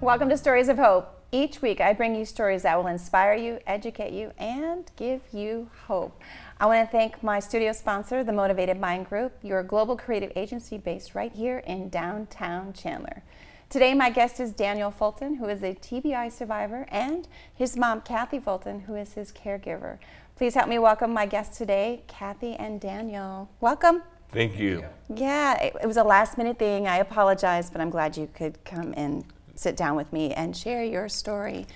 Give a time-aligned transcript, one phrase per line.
[0.00, 1.08] Welcome to Stories of Hope.
[1.32, 5.70] Each week, I bring you stories that will inspire you, educate you, and give you
[5.86, 6.22] hope.
[6.60, 10.78] I want to thank my studio sponsor, the Motivated Mind Group, your global creative agency
[10.78, 13.24] based right here in downtown Chandler.
[13.68, 18.38] Today, my guest is Daniel Fulton, who is a TBI survivor, and his mom, Kathy
[18.38, 19.98] Fulton, who is his caregiver.
[20.36, 23.50] Please help me welcome my guests today, Kathy and Daniel.
[23.60, 24.04] Welcome.
[24.30, 24.84] Thank you.
[25.12, 26.86] Yeah, it, it was a last minute thing.
[26.86, 29.24] I apologize, but I'm glad you could come and
[29.58, 31.66] sit down with me and share your story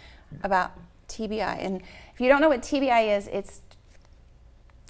[0.45, 0.73] about
[1.09, 1.59] TBI.
[1.64, 1.82] And
[2.14, 3.60] if you don't know what TBI is, it's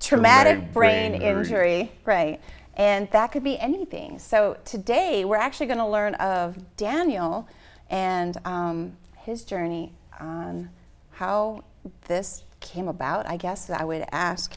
[0.00, 1.72] traumatic, Traumatic brain, brain injury.
[1.80, 1.92] injury.
[2.04, 2.40] right?
[2.76, 4.18] And that could be anything.
[4.18, 7.48] So today we're actually going to learn of Daniel
[7.90, 10.70] and um, his journey on
[11.12, 11.64] how
[12.08, 13.26] this came about.
[13.28, 14.54] I guess I would ask.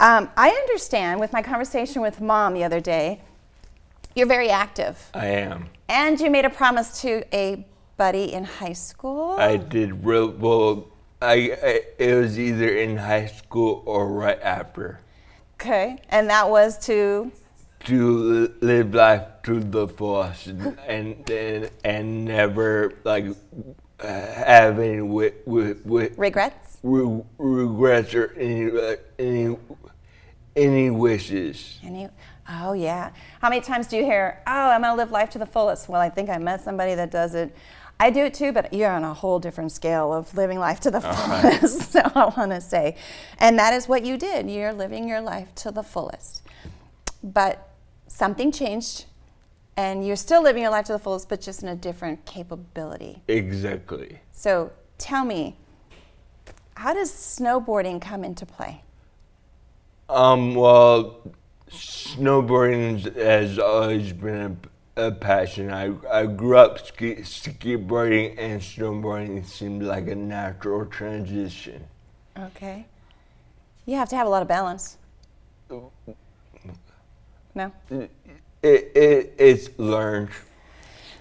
[0.00, 3.20] Um, I understand with my conversation with mom the other day,
[4.14, 5.10] you're very active.
[5.14, 5.68] I am.
[5.88, 9.36] And you made a promise to a buddy in high school.
[9.38, 10.88] I did real well.
[11.20, 15.00] I, I it was either in high school or right after
[15.54, 15.98] okay.
[16.10, 17.32] And that was to
[17.84, 23.26] to live life to the fullest and and, and never like
[24.00, 26.78] uh, have any wi- wi- wi- regrets.
[26.82, 29.56] re- regrets or any uh, any
[30.56, 31.78] any wishes.
[31.82, 32.08] Any,
[32.48, 33.10] oh, yeah.
[33.40, 35.88] How many times do you hear, oh, I'm going to live life to the fullest?
[35.88, 37.54] Well, I think I met somebody that does it.
[38.00, 40.90] I do it too, but you're on a whole different scale of living life to
[40.90, 42.96] the fullest, so I want to say.
[43.38, 44.50] And that is what you did.
[44.50, 46.42] You're living your life to the fullest.
[47.22, 47.68] But
[48.08, 49.06] something changed,
[49.76, 53.22] and you're still living your life to the fullest, but just in a different capability.
[53.28, 54.18] Exactly.
[54.32, 55.56] So tell me,
[56.74, 58.82] how does snowboarding come into play?
[60.08, 61.20] Um, well,
[61.70, 64.58] snowboarding has always been
[64.96, 65.72] a, a passion.
[65.72, 71.84] I, I grew up ski, skateboarding and snowboarding seemed like a natural transition.
[72.38, 72.86] Okay.
[73.86, 74.96] You have to have a lot of balance.
[77.54, 77.72] No?
[77.90, 78.10] It,
[78.62, 80.30] it, it's learned.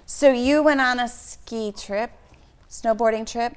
[0.05, 2.11] So you went on a ski trip,
[2.69, 3.55] snowboarding trip.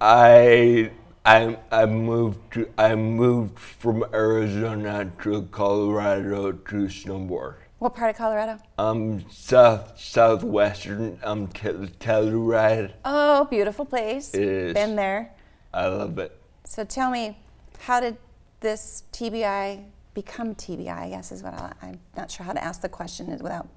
[0.00, 0.90] I
[1.28, 7.56] I I moved to I moved from Arizona to Colorado to snowboard.
[7.80, 8.58] What part of Colorado?
[8.78, 12.94] Um, south southwestern um Tel- Telluride.
[13.04, 14.32] Oh, beautiful place.
[14.32, 14.72] It is.
[14.72, 15.34] Been there.
[15.74, 16.32] I love it.
[16.64, 17.36] So tell me,
[17.78, 18.16] how did
[18.60, 19.84] this TBI
[20.14, 20.88] become TBI?
[20.88, 23.68] I guess is what I, I'm not sure how to ask the question without.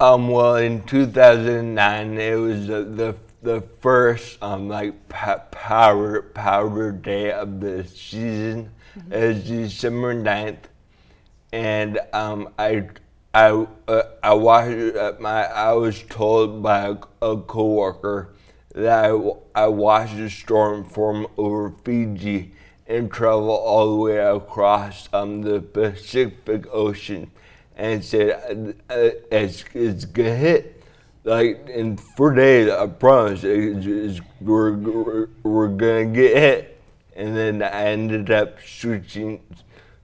[0.00, 6.90] Um, well, in 2009, it was the the, the first um like pa- power power
[6.90, 8.70] day of the season.
[9.10, 10.64] It was December 9th,
[11.52, 12.88] and um I
[13.34, 18.34] I uh, I watched my I was told by a, a coworker
[18.74, 19.04] that
[19.54, 22.52] I watched the storm form over Fiji
[22.86, 27.30] and travel all the way across um the Pacific Ocean
[27.76, 30.73] and said uh, uh, it's, it's gonna hit
[31.24, 36.82] like in four days I promise we're, we're, gonna get hit.
[37.16, 39.42] And then I ended up switching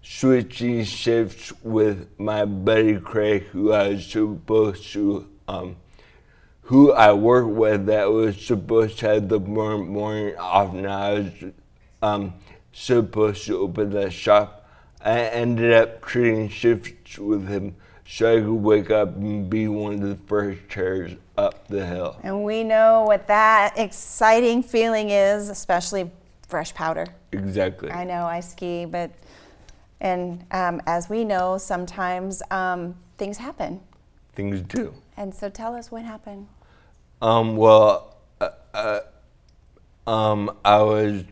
[0.02, 5.76] switching shifts with my buddy Craig who I was supposed to um
[6.70, 10.72] who I worked with that was supposed to have the morning, off.
[10.72, 11.52] And I was
[12.00, 12.34] um,
[12.70, 14.68] supposed to open the shop.
[15.04, 17.74] I ended up trading shifts with him
[18.12, 22.18] so I could wake up and be one of the first chairs up the hill.
[22.24, 26.10] And we know what that exciting feeling is, especially
[26.48, 27.06] fresh powder.
[27.30, 27.88] Exactly.
[27.92, 29.12] I know I ski, but
[30.00, 33.80] and um, as we know, sometimes um, things happen.
[34.34, 34.92] Things do.
[35.16, 36.48] And so, tell us what happened.
[37.22, 39.00] Um, well, uh, uh,
[40.10, 41.24] um, I was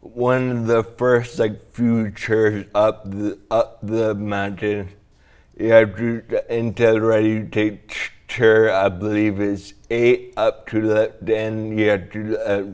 [0.00, 4.88] one of the first like few chairs up the up the mountain.
[5.58, 7.98] You have to until ready you take
[8.28, 8.70] chair.
[8.70, 11.78] I believe it's eight up to the end.
[11.78, 12.64] You have to uh,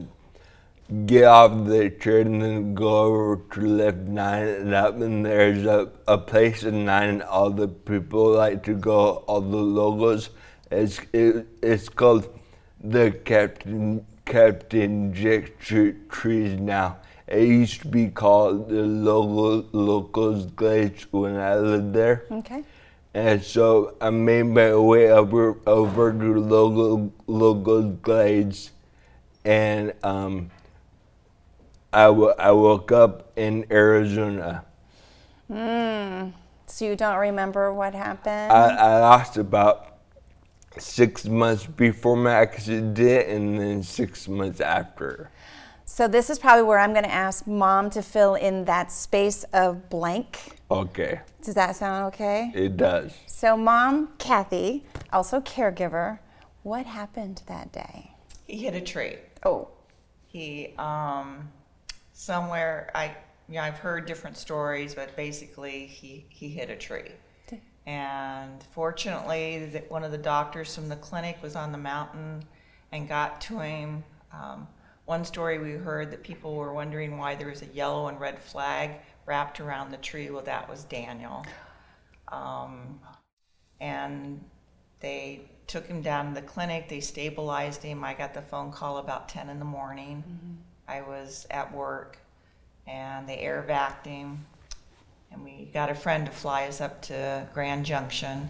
[1.06, 4.96] get off the chair and then go over to left nine and up.
[5.00, 7.08] And there's a, a place in nine.
[7.10, 9.22] and All the people like to go.
[9.28, 10.30] All the logos.
[10.72, 12.28] It's it, it's called
[12.82, 16.96] the Captain Captain Jack Tre- Trees now.
[17.28, 22.24] It used to be called the local locals glades when I lived there.
[22.30, 22.64] Okay.
[23.14, 28.70] And so I made my way over over to local local glades,
[29.44, 30.50] and um,
[31.92, 34.64] I, w- I woke up in Arizona.
[36.72, 38.50] So you don't remember what happened?
[38.50, 39.98] I, I lost about
[40.78, 45.30] six months before my accident and then six months after.
[45.92, 49.44] So this is probably where I'm going to ask mom to fill in that space
[49.52, 50.56] of blank.
[50.70, 51.20] Okay.
[51.42, 52.50] Does that sound okay?
[52.54, 53.12] It does.
[53.26, 56.18] So mom, Kathy, also caregiver,
[56.62, 58.10] what happened that day?
[58.46, 59.16] He hit a tree.
[59.44, 59.68] Oh.
[60.28, 61.50] He um,
[62.14, 63.14] somewhere I
[63.50, 67.10] you know I've heard different stories, but basically he he hit a tree.
[67.84, 72.44] And fortunately, that one of the doctors from the clinic was on the mountain
[72.92, 74.04] and got to him.
[74.32, 74.68] Um,
[75.04, 78.38] one story we heard that people were wondering why there was a yellow and red
[78.38, 78.92] flag
[79.26, 80.30] wrapped around the tree.
[80.30, 81.44] Well, that was Daniel.
[82.28, 83.00] Um,
[83.80, 84.42] and
[85.00, 86.88] they took him down to the clinic.
[86.88, 88.04] They stabilized him.
[88.04, 90.22] I got the phone call about 10 in the morning.
[90.88, 92.18] I was at work
[92.86, 94.46] and they air vac him.
[95.32, 98.48] And we got a friend to fly us up to Grand Junction.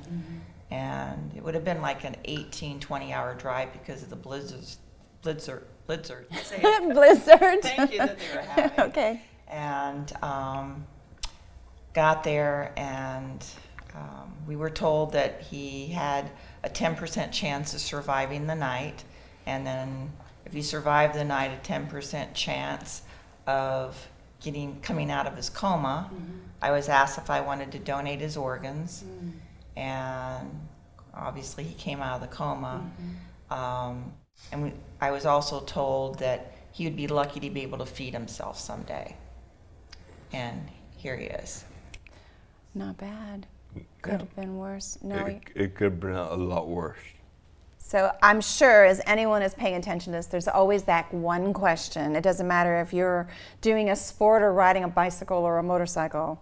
[0.71, 4.79] And it would have been like an 18, 20 hour drive because of the blizzards.
[5.23, 5.65] Blizzard.
[5.87, 6.27] Blizzard.
[6.93, 7.63] Blizzard.
[7.63, 8.81] Thank you that they were having.
[8.87, 9.23] okay.
[9.49, 10.87] And um,
[11.95, 13.45] got there, and
[13.95, 16.31] um, we were told that he had
[16.65, 19.05] a 10% chance of surviving the night.
[19.47, 20.13] And then,
[20.47, 23.03] if he survived the night, a 10% chance
[23.47, 24.09] of
[24.41, 26.11] getting coming out of his coma.
[26.61, 29.05] I was asked if I wanted to donate his organs,
[29.77, 30.49] and
[31.15, 32.91] obviously he came out of the coma.
[33.51, 34.13] Um,
[34.51, 37.87] and we, I was also told that he would be lucky to be able to
[37.87, 39.17] feed himself someday.
[40.33, 41.65] And here he is.
[42.75, 43.47] Not bad.
[43.71, 43.81] Mm-hmm.
[44.01, 44.99] Could have been worse.
[45.03, 45.27] No.
[45.27, 46.99] It, it could have been a lot worse.
[47.79, 52.17] So I'm sure as anyone is paying attention to this, there's always that one question.
[52.17, 53.29] It doesn't matter if you're
[53.61, 56.41] doing a sport or riding a bicycle or a motorcycle.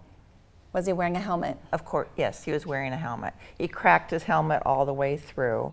[0.73, 1.57] Was he wearing a helmet?
[1.73, 3.35] Of course, yes, he was wearing a helmet.
[3.59, 5.73] He cracked his helmet all the way through.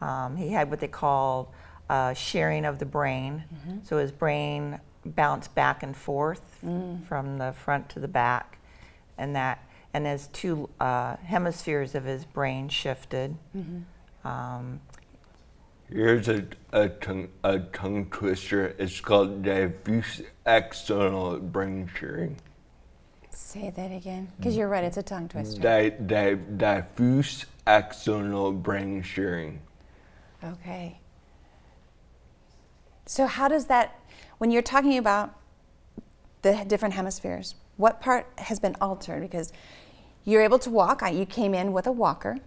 [0.00, 1.52] Um, he had what they call
[1.88, 3.44] uh, shearing of the brain.
[3.82, 6.58] So his brain bounced back and forth
[7.06, 8.58] from the front to the back,
[9.18, 13.36] and that and his two uh, hemispheres of his brain shifted.
[14.24, 14.80] Um,
[15.92, 18.76] Here's a, a, tongue, a tongue twister.
[18.78, 22.36] It's called diffuse axonal brain shearing.
[23.30, 24.30] Say that again.
[24.36, 25.60] Because you're right, it's a tongue twister.
[25.60, 29.60] Di, di, diffuse axonal brain shearing.
[30.42, 30.98] Okay.
[33.06, 33.98] So, how does that,
[34.38, 35.34] when you're talking about
[36.42, 39.20] the different hemispheres, what part has been altered?
[39.22, 39.52] Because
[40.24, 42.38] you're able to walk, you came in with a walker,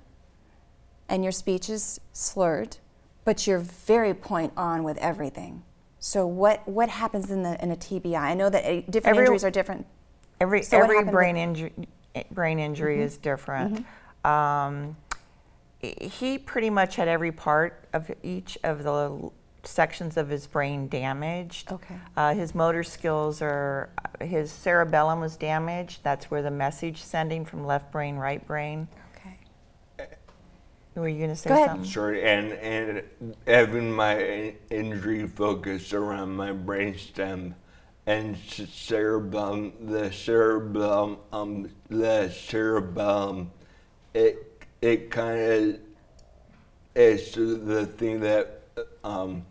[1.10, 2.78] and your speech is slurred,
[3.26, 5.64] but you're very point on with everything.
[6.00, 8.16] So, what, what happens in, the, in a TBI?
[8.20, 9.86] I know that uh, different Every- injuries are different.
[10.40, 11.12] Every So every Mm-hmm.
[11.12, 11.72] brain injury
[12.32, 13.86] brain injury is different.
[14.26, 14.96] Um,
[15.84, 19.32] he pretty much had every part of each of the
[19.64, 21.72] sections of his brain damaged.
[21.72, 21.96] Okay.
[22.16, 23.90] Uh, his motor skills are
[24.22, 26.00] his cerebellum was damaged.
[26.04, 28.88] That's where the message sending from left brain right brain.
[29.16, 29.38] Okay.
[30.96, 31.70] Were you going to say Go ahead.
[31.70, 31.90] something?
[31.90, 37.56] Sorry, and, and having my injury focused around my brainstem
[38.06, 43.52] and cerebellum, the cerebellum, um, the cerebellum,
[44.14, 44.53] it
[44.84, 45.80] it kind of
[46.94, 48.64] is the thing that
[49.06, 49.46] um,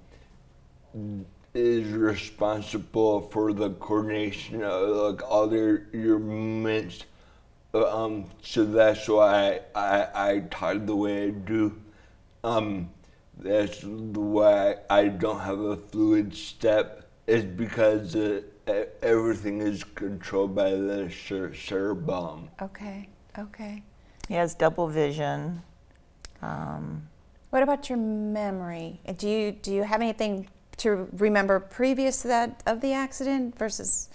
[1.55, 7.05] is responsible for the coordination of like all your your movements.
[7.73, 11.81] Um, so that's why I, I talk the way I do.
[12.45, 12.91] Um,
[13.39, 17.09] that's why I don't have a fluid step.
[17.27, 22.51] Is because uh, e- everything is controlled by the cer- cerebellum.
[22.61, 23.09] Okay.
[23.39, 23.83] Okay.
[24.33, 25.61] He has double vision.
[26.41, 27.07] Um,
[27.51, 28.99] What about your memory?
[29.19, 30.49] Do you do you have anything
[30.79, 34.09] to remember previous to that of the accident versus?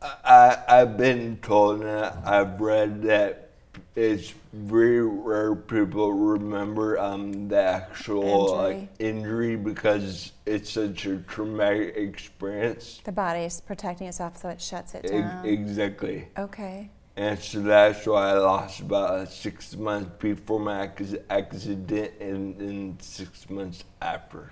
[0.00, 1.90] I, I've been told and
[2.24, 3.50] I've read that
[3.96, 8.78] it's very rare people remember um, the actual Injury.
[8.78, 13.00] like injury because it's such a traumatic experience.
[13.02, 15.44] The body is protecting itself, so it shuts it E- down.
[15.44, 16.28] exactly.
[16.38, 16.90] okay.
[17.20, 20.88] And so that's why I lost about six months before my
[21.28, 24.50] accident and, and six months after.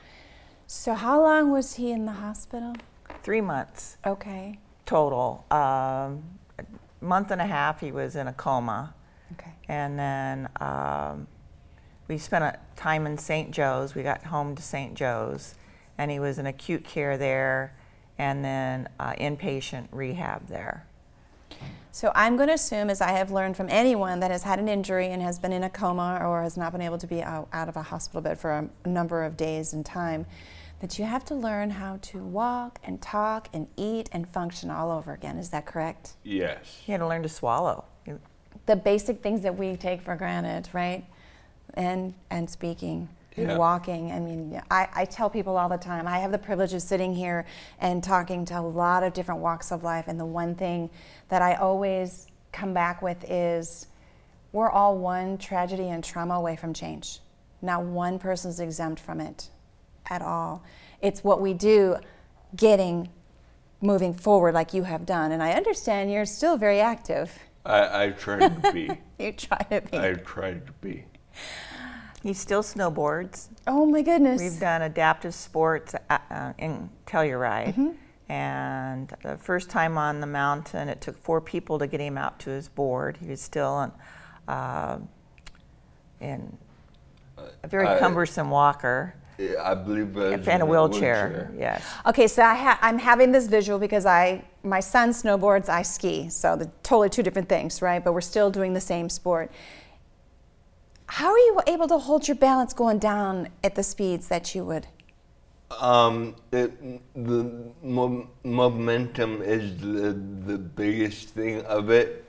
[0.66, 2.74] So how long was he in the hospital?
[3.22, 3.96] three months.
[4.06, 4.58] Okay.
[4.84, 5.46] total.
[5.50, 6.22] Um,
[6.58, 6.64] a
[7.00, 8.92] month and a half he was in a coma,
[9.32, 9.52] Okay.
[9.66, 11.26] and then um,
[12.06, 13.50] we spent a time in St.
[13.50, 13.94] Joe's.
[13.94, 14.92] We got home to St.
[14.94, 15.54] Joe's,
[15.96, 17.72] and he was in acute care there,
[18.18, 20.84] and then uh, inpatient rehab there.
[21.90, 24.68] So I'm going to assume, as I have learned from anyone that has had an
[24.68, 27.48] injury and has been in a coma or has not been able to be out,
[27.52, 30.26] out of a hospital bed for a, a number of days and time,
[30.80, 34.92] that you have to learn how to walk and talk and eat and function all
[34.92, 35.38] over again.
[35.38, 36.12] Is that correct?
[36.22, 36.82] Yes.
[36.86, 37.84] You had to learn to swallow.
[38.66, 41.04] The basic things that we take for granted, right?
[41.74, 43.56] And and speaking and Yeah.
[43.56, 44.10] walking.
[44.12, 47.14] I mean, I, I tell people all the time, I have the privilege of sitting
[47.14, 47.46] here
[47.80, 50.06] and talking to a lot of different walks of life.
[50.08, 50.90] And the one thing
[51.28, 53.86] that I always come back with is
[54.52, 57.20] we're all one tragedy and trauma away from change.
[57.62, 59.50] Not one person's exempt from it
[60.10, 60.62] at all.
[61.00, 61.96] It's what we do
[62.56, 63.10] getting
[63.80, 65.32] moving forward like you have done.
[65.32, 67.38] And I understand you're still very active.
[67.64, 68.90] I, I tried to be.
[69.18, 69.98] You try to be.
[69.98, 71.04] I tried to be.
[72.22, 73.48] He still snowboards.
[73.66, 74.40] oh my goodness.
[74.40, 77.74] We've done adaptive sports uh, uh, in Telluride.
[77.74, 77.88] Mm-hmm.
[78.30, 82.38] And the first time on the mountain, it took four people to get him out
[82.40, 83.16] to his board.
[83.18, 83.92] He was still in,
[84.46, 84.98] uh,
[86.20, 86.58] in
[87.62, 91.54] a very I- cumbersome walker Yeah, I believe I was and a in wheelchair.
[91.56, 91.84] Yes.
[92.04, 96.28] Okay, so I ha- I'm having this visual because I my son snowboards, I ski,
[96.28, 98.02] so the totally two different things, right?
[98.04, 99.50] But we're still doing the same sport.
[101.08, 104.62] How are you able to hold your balance going down at the speeds that you
[104.64, 104.86] would?
[105.80, 106.70] Um, it,
[107.14, 107.50] the
[107.82, 110.12] mo- momentum is the,
[110.46, 112.26] the biggest thing of it,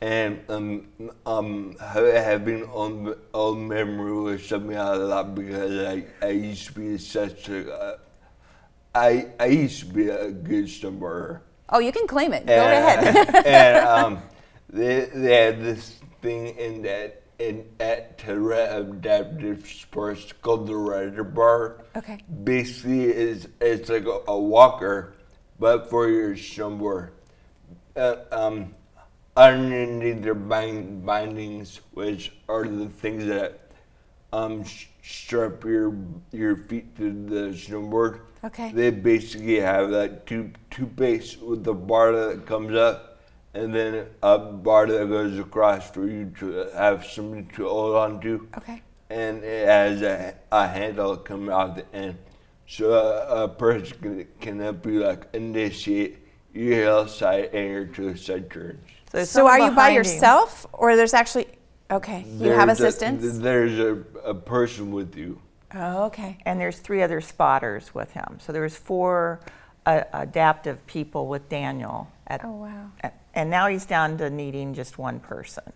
[0.00, 0.88] and um,
[1.26, 6.96] um, ha- having old, memory was something I love because I, I used to be
[6.96, 7.98] such a,
[8.94, 11.40] I, I used to be a good snowboarder.
[11.68, 12.46] Oh, you can claim it.
[12.46, 13.46] Go and, ahead.
[13.46, 14.22] and um,
[14.70, 21.24] they, they had this thing in that in at Terra Adaptive Sports called the Rider
[21.24, 21.84] Bar.
[21.96, 22.20] Okay.
[22.44, 25.14] Basically, it's it's like a, a walker,
[25.58, 27.10] but for your snowboard.
[27.96, 28.74] Uh, um,
[29.36, 33.70] underneath their bind, bindings, which are the things that
[34.32, 35.96] um, sh- strap your
[36.30, 38.20] your feet to the snowboard.
[38.44, 38.72] Okay.
[38.72, 43.11] They basically have that two two base with the bar that comes up,
[43.54, 48.20] and then a bar that goes across for you to have something to hold on
[48.20, 48.48] to.
[48.58, 48.82] Okay.
[49.10, 52.16] And it has a, a handle coming out the end,
[52.66, 56.18] so a, a person can, can help you like initiate
[56.54, 58.80] your heelside and your toeside turns.
[59.10, 59.96] there's So are you by behind him.
[59.98, 61.46] yourself, or there's actually?
[61.90, 63.38] Okay, you have There's a- assistance.
[63.38, 65.38] there's a, a person with you.
[65.74, 66.38] oh, okay.
[66.46, 68.38] and there's three other spotters with him.
[68.40, 69.40] So there was four
[69.84, 72.10] uh, adaptive people with Daniel.
[72.28, 72.90] At, Oh, wow.
[73.04, 75.72] a- And now he's down to needing just one person.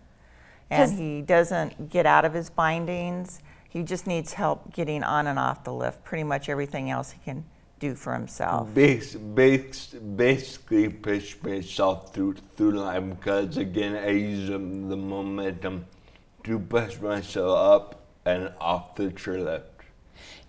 [0.69, 3.39] And he doesn't get out of his bindings.
[3.69, 6.03] He just needs help getting on and off the lift.
[6.03, 7.45] Pretty much everything else he can
[7.79, 8.73] do for himself.
[8.73, 15.85] Bas- bas- basically push myself through through life because again I use um, the momentum
[16.43, 19.63] to push myself up and off the chairlift.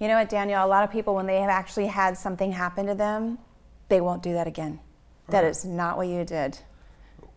[0.00, 0.64] You know what, Daniel?
[0.64, 3.38] A lot of people, when they have actually had something happen to them,
[3.88, 4.80] they won't do that again.
[5.28, 6.58] That is not what you did.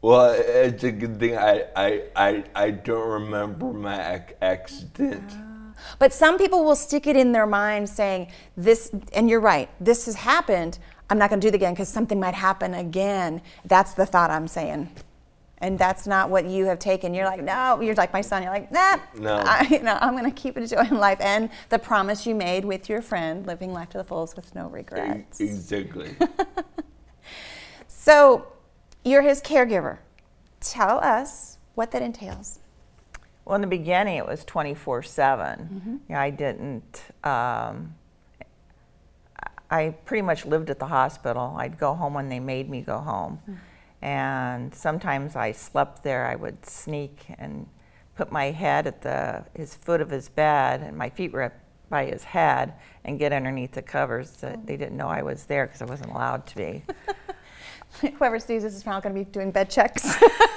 [0.01, 5.23] Well, it's a good thing I I, I, I don't remember my ac- accident.
[5.29, 5.73] Ah.
[5.99, 10.05] But some people will stick it in their mind saying, this, and you're right, this
[10.05, 10.79] has happened.
[11.09, 13.41] I'm not going to do it again because something might happen again.
[13.65, 14.89] That's the thought I'm saying.
[15.57, 17.13] And that's not what you have taken.
[17.13, 18.41] You're like, no, you're like my son.
[18.41, 19.35] You're like, nah, No.
[19.35, 21.19] I, you know, I'm going to keep enjoying life.
[21.21, 24.67] And the promise you made with your friend, living life to the fullest with no
[24.69, 25.39] regrets.
[25.39, 26.15] Exactly.
[27.87, 28.47] So
[29.03, 29.99] you're his caregiver.
[30.59, 32.59] Tell us what that entails.
[33.45, 36.01] Well, in the beginning, it was 24 7.
[36.09, 37.03] Yeah, I didn't.
[37.23, 37.95] Um,
[39.69, 41.55] I pretty much lived at the hospital.
[41.57, 43.39] I'd go home when they made me go home.
[44.01, 46.27] And sometimes I slept there.
[46.27, 47.67] I would sneak and
[48.15, 51.53] put my head at the his foot of his bed, and my feet were
[51.89, 54.31] by his head, and get underneath the covers.
[54.37, 56.83] So They didn't know I was there because I wasn't allowed to be.
[58.01, 60.15] Whoever sees this is probably going to be doing bed checks.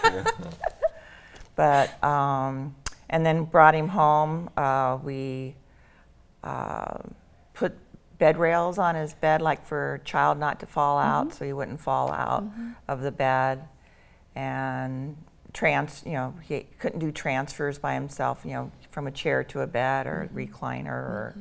[1.57, 2.75] but um,
[3.11, 4.51] and then brought him home.
[4.57, 5.55] Uh, we
[6.43, 6.99] uh,
[7.53, 7.77] put
[8.19, 11.53] bed rails on his bed, like for a child not to fall out, so he
[11.53, 12.45] wouldn't fall out
[12.89, 13.67] of the bed.
[14.35, 15.17] And
[15.53, 19.61] trans, you know, he couldn't do transfers by himself, you know, from a chair to
[19.61, 21.37] a bed or a recliner or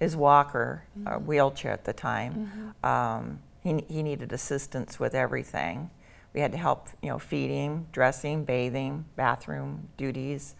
[0.00, 2.74] his walker, a wheelchair at the time.
[2.82, 5.90] Um, he, he needed assistance with everything.
[6.34, 10.54] We had to help, you know, feed him, dressing, bathing, bathroom duties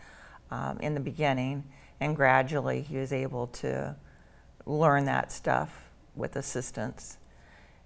[0.50, 1.64] um, in the beginning,
[2.00, 3.97] and gradually he was able to
[4.66, 7.18] learn that stuff with assistance,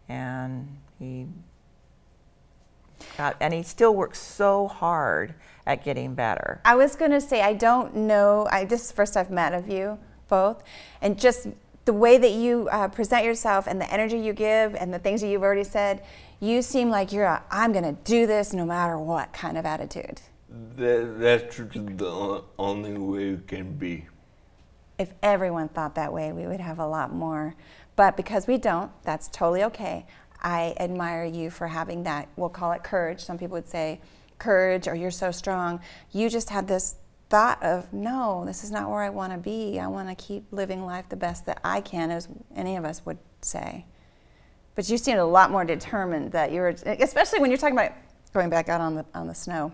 [0.08, 1.26] and he
[3.18, 5.34] Uh, and he still works so hard
[5.66, 6.60] at getting better.
[6.64, 8.48] I was going to say, I don't know.
[8.50, 10.62] I the first I've met of you both,
[11.02, 11.48] and just
[11.86, 15.20] the way that you uh, present yourself and the energy you give and the things
[15.20, 16.04] that you've already said,
[16.40, 19.64] you seem like you're a I'm going to do this no matter what kind of
[19.64, 20.20] attitude.
[20.76, 24.06] That, that's the only way it can be.
[24.98, 27.54] If everyone thought that way, we would have a lot more.
[27.94, 30.06] But because we don't, that's totally okay.
[30.42, 33.20] I admire you for having that, we'll call it courage.
[33.20, 34.00] Some people would say
[34.38, 35.80] courage or you're so strong.
[36.12, 36.96] You just had this
[37.28, 39.80] thought of, no, this is not where I want to be.
[39.80, 43.04] I want to keep living life the best that I can, as any of us
[43.04, 43.86] would say.
[44.74, 47.92] But you seemed a lot more determined that you were, especially when you're talking about
[48.32, 49.72] going back out on the, on the snow.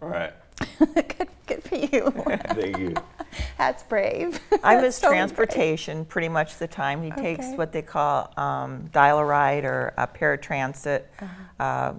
[0.00, 0.32] Right.
[0.78, 2.10] good, good for you.
[2.48, 2.94] Thank you.
[3.58, 4.40] That's brave.
[4.62, 7.02] I miss transportation pretty much the time.
[7.02, 7.36] He okay.
[7.36, 11.62] takes what they call um, dial-a-ride or a paratransit uh-huh.
[11.62, 11.94] uh,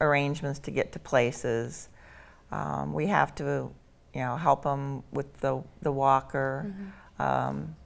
[0.00, 1.88] arrangements to get to places.
[2.52, 3.70] Um, we have to,
[4.14, 6.66] you know, help him with the the walker.
[6.66, 7.22] Mm-hmm.
[7.22, 7.76] Um,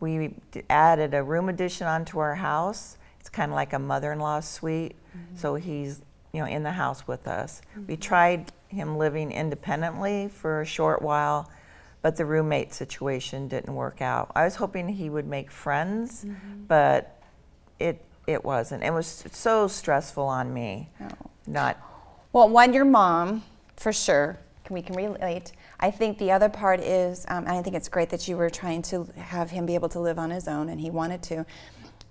[0.00, 0.34] we
[0.68, 2.98] added a room addition onto our house.
[3.20, 5.36] It's kind of like a mother-in-law suite, mm-hmm.
[5.36, 7.62] so he's you know in the house with us.
[7.72, 7.86] Mm-hmm.
[7.86, 11.50] We tried him living independently for a short while,
[12.02, 14.32] but the roommate situation didn't work out.
[14.34, 16.64] I was hoping he would make friends, mm-hmm.
[16.66, 17.22] but
[17.78, 18.82] it it wasn't.
[18.82, 20.90] It was so stressful on me.
[21.00, 21.08] Oh.
[21.46, 21.80] Not
[22.32, 22.48] well.
[22.48, 23.44] One, your mom,
[23.76, 24.38] for sure.
[24.72, 25.52] We can relate.
[25.78, 28.82] I think the other part is, um, I think it's great that you were trying
[28.82, 31.46] to have him be able to live on his own, and he wanted to.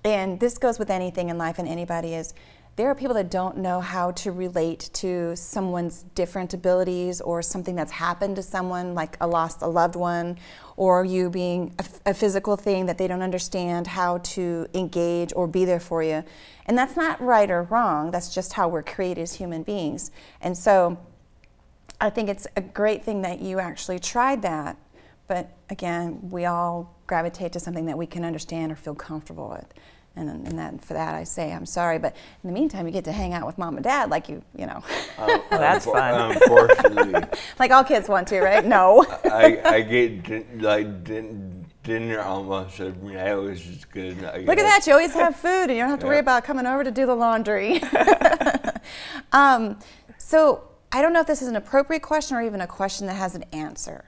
[0.04, 2.34] And this goes with anything in life, and anybody is
[2.78, 7.76] there are people that don't know how to relate to someone's different abilities or something
[7.76, 10.38] that's happened to someone, like a lost a loved one,
[10.78, 15.48] or you being a, a, physical thing that they don't understand how to engage or
[15.48, 16.24] be there for you.
[16.66, 20.10] And that's not right or wrong, that's just how we're created as human beings.
[20.40, 20.98] And so
[22.02, 24.76] I think it's a great thing that you actually tried that.
[25.28, 29.72] But again, we all gravitate to something that we can understand or feel comfortable with.
[30.16, 32.00] And, and that, for that, I say I'm sorry.
[32.00, 34.44] But in the meantime, you get to hang out with mom and dad, like you,
[34.58, 34.84] you know.
[35.18, 36.32] Uh, that's fun.
[36.32, 37.22] Unfortunately,
[37.60, 38.66] like all kids want to, right?
[38.66, 39.06] No.
[39.24, 44.22] I, I get din- like din- dinner almost every night, which is good.
[44.22, 44.84] Look at that!
[44.86, 47.06] You always have food, and you don't have to worry about coming over to do
[47.06, 47.82] the laundry.
[49.32, 49.80] um,
[50.18, 53.14] so I don't know if this is an appropriate question or even a question that
[53.14, 54.04] has an answer.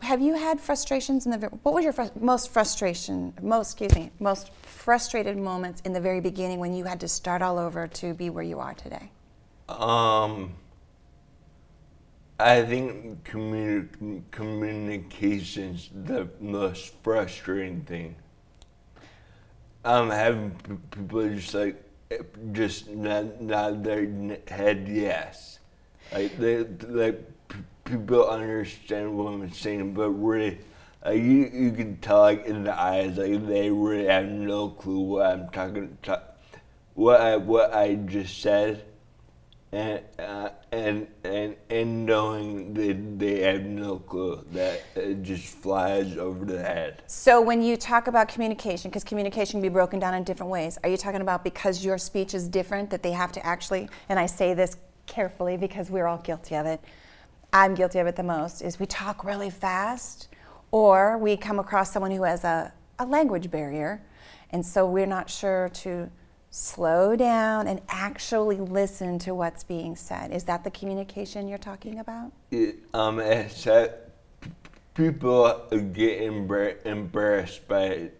[0.00, 4.12] Have you had frustrations in the what was your fr- most frustration most excuse me
[4.20, 8.14] most frustrated moments in the very beginning when you had to start all over to
[8.14, 9.10] be where you are today?
[9.68, 10.54] Um
[12.38, 18.14] i think communi- communication's the most frustrating thing.
[19.84, 20.52] Um having
[20.92, 21.82] people just like
[22.52, 24.08] just not nod their
[24.48, 25.58] head yes.
[26.12, 27.20] Like they like
[27.84, 30.58] people understand what I'm saying, but really,
[31.04, 35.00] like you, you can tell like in the eyes, like they really have no clue
[35.00, 35.98] what I'm talking,
[36.94, 38.84] what I what I just said,
[39.72, 46.16] and uh, and and and knowing that they have no clue that it just flies
[46.16, 47.02] over the head.
[47.06, 50.78] So when you talk about communication, because communication can be broken down in different ways,
[50.82, 53.88] are you talking about because your speech is different that they have to actually?
[54.08, 54.76] And I say this
[55.06, 56.80] carefully because we're all guilty of it
[57.52, 60.28] I'm guilty of it the most, is we talk really fast
[60.70, 64.02] or we come across someone who has a, a language barrier.
[64.50, 66.10] And so we're not sure to
[66.50, 70.32] slow down and actually listen to what's being said.
[70.32, 72.32] Is that the communication you're talking about?
[72.50, 74.10] It, um, it's that
[74.94, 78.10] people get embarrassed by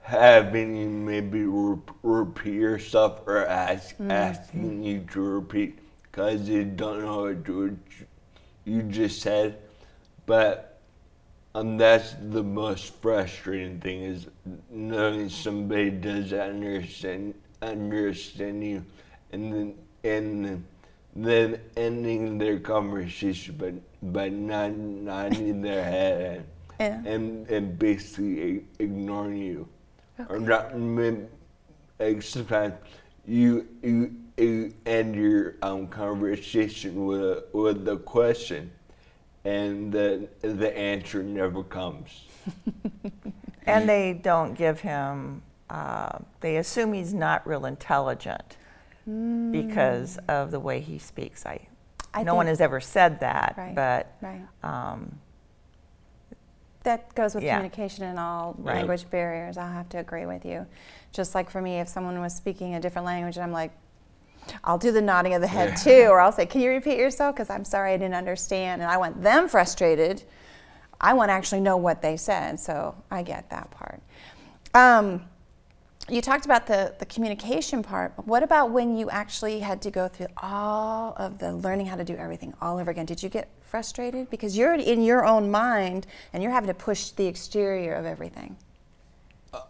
[0.00, 1.44] having you maybe
[2.02, 4.10] repeat yourself or ask, mm-hmm.
[4.10, 7.72] asking you to repeat because they don't know what
[8.64, 9.58] you just said,
[10.26, 10.73] but
[11.54, 14.26] um, that's the most frustrating thing is
[14.70, 18.84] knowing somebody doesn't understand understand you,
[19.32, 20.64] and then and
[21.14, 26.46] then ending their conversation, but by not nodding their head
[26.80, 27.00] yeah.
[27.04, 29.68] and and basically ignoring you,
[30.18, 30.34] okay.
[30.34, 30.72] or not.
[32.20, 32.74] Sometimes
[33.26, 38.70] you you you end your um, conversation with a, with a question,
[39.44, 42.24] and the the answer never comes.
[43.66, 45.42] and they don't give him.
[45.70, 48.56] Uh, they assume he's not real intelligent
[49.08, 49.52] mm.
[49.52, 51.44] because of the way he speaks.
[51.46, 51.66] I,
[52.12, 54.42] I no one has ever said that, right, but right.
[54.62, 55.18] Um,
[56.84, 57.56] that goes with Yeah.
[57.56, 58.76] communication and all Right.
[58.76, 59.56] language barriers.
[59.56, 60.66] I'll have to agree with you.
[61.12, 63.72] Just like for me, if someone was speaking a different language, and I'm like,
[64.62, 65.74] I'll do the nodding of the head Yeah.
[65.74, 68.90] too, or I'll say, "Can you repeat yourself?" Because I'm sorry I didn't understand, and
[68.90, 70.22] I want them frustrated.
[71.00, 74.00] I want to actually know what they said, so I get that part.
[74.74, 75.26] Um,
[76.08, 78.12] you talked about the, the communication part.
[78.26, 82.04] What about when you actually had to go through all of the learning how to
[82.04, 83.06] do everything all over again?
[83.06, 84.28] Did you get frustrated?
[84.28, 88.56] Because you're in your own mind and you're having to push the exterior of everything.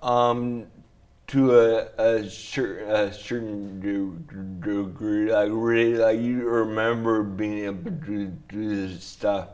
[0.02, 0.66] Um,
[1.34, 3.80] to a, a, cer- a certain
[4.60, 9.48] degree, like really, like you remember being able to do this stuff.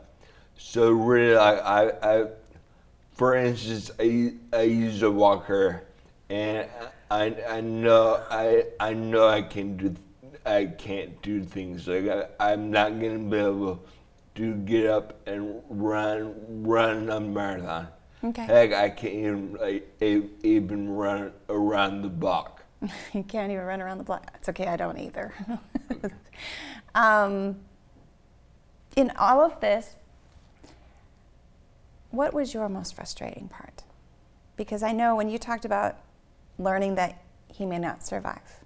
[0.59, 2.27] So really, like I, I,
[3.13, 5.81] for instance, I, I use a walker,
[6.29, 6.69] and
[7.09, 9.95] I, I know I, I know I can do,
[10.45, 13.83] I can't do things like I, I'm not gonna be able
[14.35, 17.87] to get up and run, run a marathon.
[18.23, 18.45] Okay.
[18.45, 22.63] Heck, I can't even like e- even run around the block.
[23.13, 24.31] you can't even run around the block.
[24.35, 25.33] It's okay, I don't either.
[26.95, 27.57] um,
[28.95, 29.95] in all of this,
[32.11, 33.83] what was your most frustrating part?
[34.55, 35.97] Because I know when you talked about
[36.59, 38.61] learning that he may not survive,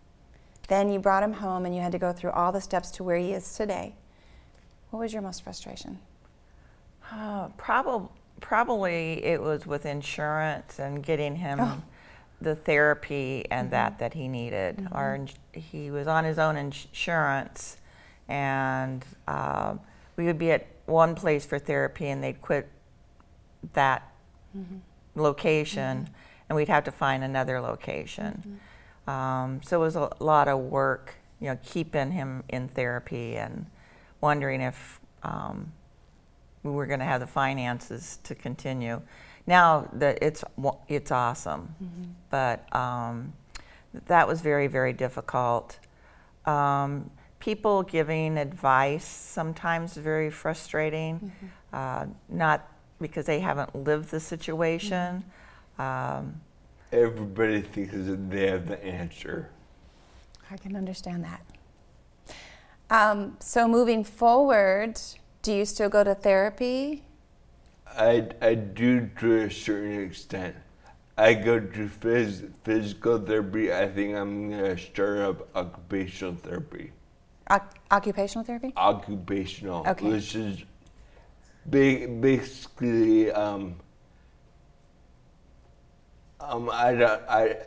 [0.68, 3.04] then you brought him home and you had to go through all the steps to
[3.04, 3.96] where he is today.
[4.90, 6.00] What was your most frustration?
[7.12, 8.10] Uh, probably,
[8.42, 11.82] probably it was with insurance and getting him Oh.
[12.42, 14.88] the therapy and that that he needed.
[14.92, 15.20] Our
[15.54, 17.78] he was on his own insurance,
[18.28, 19.80] and um,
[20.18, 22.70] we would be at one place for therapy, and they'd quit
[23.74, 24.12] that
[25.16, 26.10] location,
[26.50, 28.60] and we'd have to find another location.
[29.08, 33.68] Um, so it was a lot of work, you know, keeping him in therapy and
[34.22, 35.72] wondering if um,
[36.66, 39.02] we were going to have the finances to continue.
[39.48, 40.44] Now that it's
[40.88, 41.76] it's awesome,
[42.32, 43.34] but um,
[44.08, 45.78] that was very very difficult.
[46.46, 51.32] Um, people giving advice sometimes very frustrating,
[51.72, 52.68] uh, not
[53.00, 55.24] because they haven't lived the situation.
[55.78, 56.42] Um,
[56.92, 59.50] Everybody thinks that they have the answer.
[60.50, 61.42] I can understand that.
[62.90, 65.00] Um, so moving forward,
[65.46, 67.04] do you still go to therapy?
[67.96, 70.56] I, I do to a certain extent.
[71.18, 73.72] I go to phys, physical therapy.
[73.72, 76.92] I think I'm gonna start up occupational therapy.
[77.52, 78.74] Oc- occupational therapy?
[78.76, 80.10] Occupational, Okay.
[80.10, 80.64] which is
[81.70, 83.76] big, basically um,
[86.42, 87.58] um, I don't I.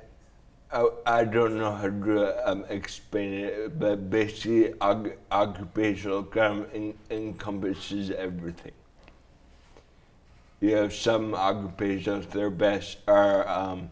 [0.70, 8.10] I, don't know how to um, explain it, but basically, oc- occupational crime en- encompasses
[8.10, 8.72] everything.
[10.60, 13.90] You have some occupational therapists are um,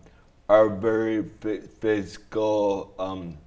[0.49, 3.39] are very phy- physical, um,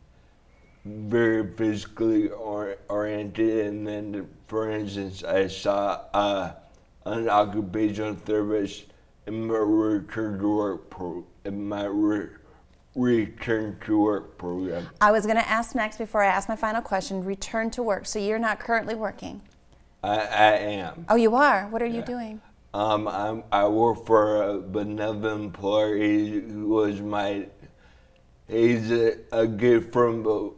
[0.85, 6.53] very physically or- oriented, and then, for instance, I saw uh,
[7.05, 8.85] an occupational therapist
[9.27, 12.29] in my return to work pro in my re-
[12.99, 14.87] return to work program.
[15.01, 18.05] I was going to ask next before I ask my final question return to work.
[18.05, 19.41] So you're not currently working?
[20.03, 21.05] I, I am.
[21.09, 21.67] Oh, you are?
[21.67, 22.41] What are you doing?
[22.73, 25.97] Um, I'm, I work for a benevolent employer.
[25.97, 27.47] He was my,
[28.47, 30.51] he's a, a good friend, but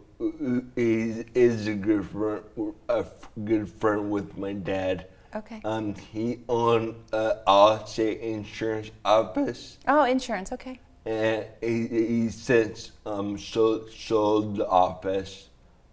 [0.75, 2.43] he is a good friend,
[2.89, 3.05] a
[3.45, 5.07] good friend with my dad.
[5.33, 5.61] Okay.
[5.63, 10.51] Um, he owned a Allstate insurance office, Oh, insurance.
[10.51, 10.81] Okay.
[11.05, 15.49] And he, he since um sold, sold the office,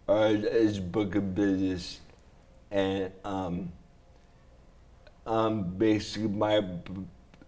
[0.06, 2.00] or his book of business,
[2.70, 3.72] and um
[5.28, 6.62] um, basically my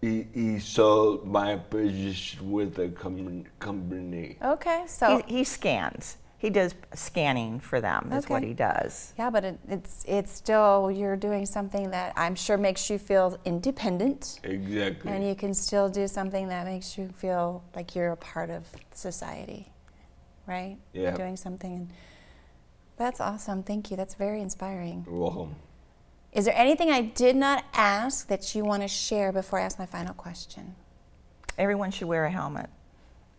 [0.01, 4.37] he, he sold my business with the com- company.
[4.43, 4.83] Okay.
[4.87, 6.17] So, he, he scans.
[6.41, 8.11] He does scanning for them.
[8.11, 9.13] Is what he does.
[9.15, 13.37] yeah, but it, it's, it's still, you're doing something that I'm sure makes you feel
[13.45, 14.39] independent.
[14.43, 15.11] Exactly.
[15.11, 18.65] And you can still do something that makes you feel like you're a part of
[18.91, 19.71] society,
[20.47, 20.77] right?
[20.93, 21.15] Yeah.
[21.15, 21.75] Doing something.
[21.75, 21.91] And
[22.97, 23.61] that's awesome.
[23.61, 23.95] Thank you.
[23.95, 25.05] That's very inspiring.
[25.07, 25.55] You're welcome.
[26.33, 29.77] Is there anything I did not ask that you want to share before I ask
[29.77, 30.73] my final question?
[31.59, 32.71] Everyone should wear a helmet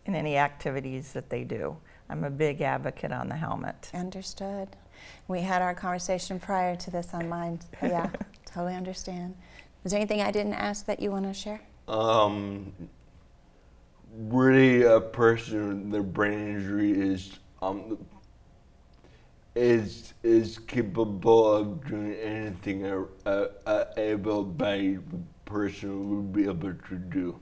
[0.05, 1.75] in any activities that they do.
[2.13, 3.89] I'm a big advocate on the helmet.
[3.91, 4.67] Understood.
[5.27, 7.59] We had our conversation prior to this on mine.
[7.81, 8.07] Yeah,
[8.45, 9.35] totally understand.
[9.83, 11.59] Is there anything I didn't ask that you want to share?
[11.87, 12.71] Um,
[14.15, 17.97] really, a person with their brain injury is um
[19.55, 25.01] is is capable of doing anything a, a, a able-bodied
[25.45, 27.39] person would be able to do.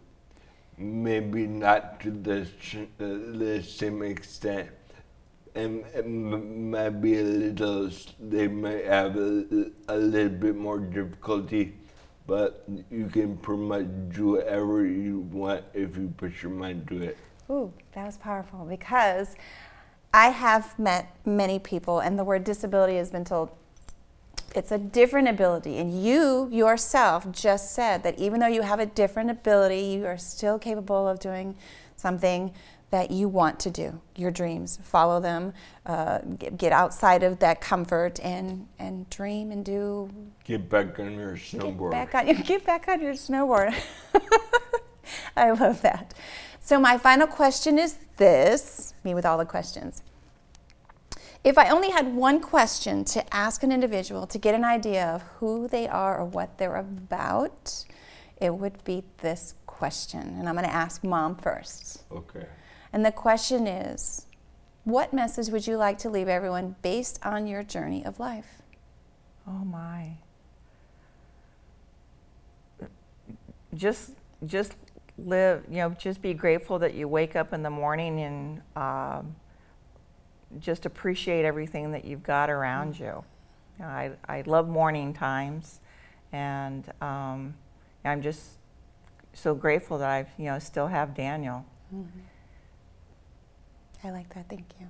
[0.82, 4.70] Maybe not to the, uh, the same extent.
[5.54, 11.76] And it might be a little, they might have a, a little bit more difficulty,
[12.26, 17.04] but you can pretty much do whatever you want if you put your mind to
[17.04, 17.17] it.
[17.50, 19.36] Ooh, that was powerful because
[20.13, 23.50] I have met many people, and the word disability has been told
[24.56, 25.78] it's a different ability.
[25.78, 30.18] And you yourself just said that even though you have a different ability, you are
[30.18, 31.56] still capable of doing
[31.96, 32.54] something
[32.92, 34.78] that you want to do, your dreams.
[34.84, 35.54] Follow them,
[35.86, 40.10] uh, get, get, outside of that comfort and, and dream and do.
[40.44, 41.92] Get back on your snowboard.
[41.92, 43.74] Get back on, get back on your snowboard.
[45.38, 46.14] I love that.
[46.60, 50.04] So, my final question is this me with all the questions.
[51.44, 55.24] If I only had one question to ask an individual to get an idea of
[55.40, 57.86] who they are or what they're about,
[58.40, 60.36] it would be this question.
[60.38, 62.04] And I'm going to ask mom first.
[62.12, 62.46] Okay.
[62.94, 64.28] And the question is
[64.84, 68.62] What message would you like to leave everyone based on your journey of life?
[69.48, 70.18] Oh, my.
[73.74, 74.12] Just,
[74.46, 74.76] just
[75.18, 79.36] live, you know, just be grateful that you wake up in the morning and um,
[80.60, 83.24] just appreciate everything that you've got around you.
[83.78, 85.80] you know, I, I love morning times,
[86.32, 87.54] and um,
[88.04, 88.58] I'm just
[89.34, 91.66] so grateful that I, you know, still have Daniel.
[91.94, 92.20] Mm-hmm.
[94.04, 94.50] I like that.
[94.50, 94.88] Thank you.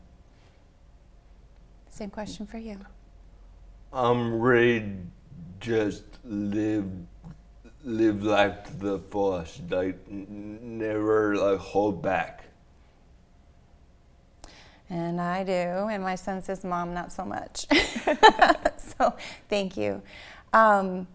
[1.90, 2.80] Same question for you.
[3.92, 4.86] I'm ready
[5.60, 6.90] just live
[7.84, 9.70] live life to the fullest.
[9.70, 12.46] Like never like hold back.
[14.92, 17.66] And I do, and my son says, Mom, not so much.
[18.78, 19.16] so
[19.48, 20.02] thank you.
[20.52, 21.08] Um,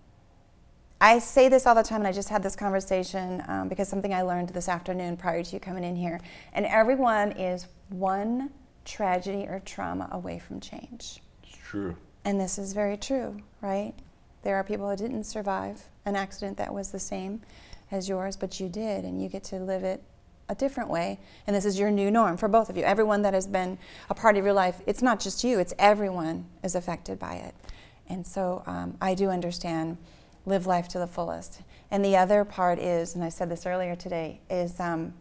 [0.98, 4.14] I say this all the time, and I just had this conversation um, because something
[4.14, 6.22] I learned this afternoon prior to you coming in here.
[6.54, 8.48] And everyone is one
[8.86, 11.20] tragedy or trauma away from change.
[11.42, 11.94] It's true.
[12.24, 13.92] And this is very true, right?
[14.42, 17.42] There are people who didn't survive an accident that was the same
[17.90, 20.02] as yours, but you did, and you get to live it
[20.48, 21.18] a different way.
[21.46, 22.82] And this is your new norm for both of you.
[22.84, 23.78] Everyone that has been
[24.08, 27.54] a part of your life, it's not just you, it's everyone is affected by it.
[28.08, 29.98] And so um, I do understand
[30.44, 31.62] live life to the fullest.
[31.90, 35.14] And the other part is, and I said this earlier today, is um,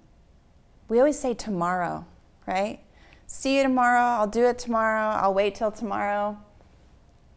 [0.87, 2.05] we always say tomorrow,
[2.45, 2.79] right?
[3.27, 6.37] See you tomorrow, I'll do it tomorrow, I'll wait till tomorrow.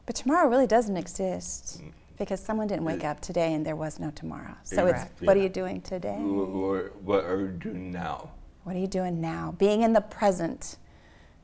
[0.04, 1.82] But tomorrow really doesn't exist
[2.18, 4.56] because someone didn't wake up today and there was no tomorrow.
[4.64, 6.18] So it's what are you doing today?
[6.18, 8.30] Or What are you doing now?
[8.64, 9.54] What are you doing now?
[9.58, 10.76] Being in the present.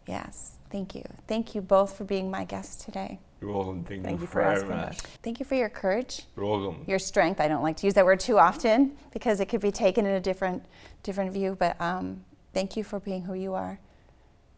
[0.06, 0.56] Yes.
[0.70, 1.04] Thank you.
[1.28, 3.20] Thank you both for being my guests today.
[3.40, 3.84] You're welcome.
[3.84, 5.00] Thank, Thank you for asking us.
[5.22, 6.22] Thank you for your courage.
[6.36, 6.84] You're welcome.
[6.86, 7.40] Your strength.
[7.40, 10.12] I don't like to use that word too often because it could be taken in
[10.12, 10.64] a different,
[11.02, 11.56] different view.
[11.58, 13.78] But um, thank you for being who you are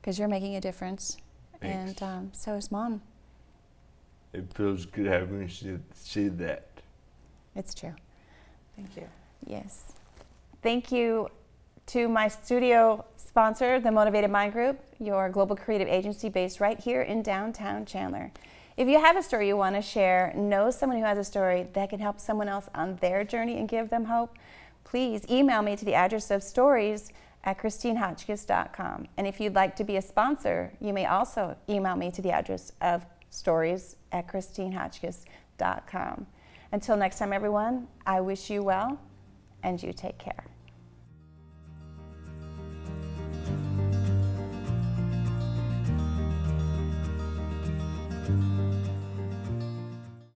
[0.00, 1.18] because you're making a difference.
[1.60, 2.00] Thanks.
[2.00, 3.02] And um, so is mom.
[4.36, 6.66] It feels good having you see that.
[7.54, 7.94] It's true.
[8.76, 9.08] Thank you.
[9.46, 9.94] Yes.
[10.62, 11.28] Thank you
[11.86, 17.00] to my studio sponsor, the Motivated Mind Group, your global creative agency based right here
[17.00, 18.30] in downtown Chandler.
[18.76, 21.68] If you have a story you want to share, know someone who has a story
[21.72, 24.36] that can help someone else on their journey and give them hope,
[24.84, 27.10] please email me to the address of stories
[27.42, 29.08] at christinehotchkiss.com.
[29.16, 32.32] And if you'd like to be a sponsor, you may also email me to the
[32.32, 36.26] address of stories at christinehotchkiss.com.
[36.72, 39.00] Until next time, everyone, I wish you well
[39.62, 40.55] and you take care.